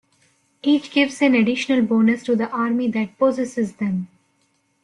[0.63, 4.07] Each gives an additional bonus to the army that possesses them.